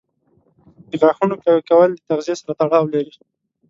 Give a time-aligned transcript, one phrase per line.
[0.89, 3.13] د غاښونو قوي کول د تغذیې سره تړاو لري.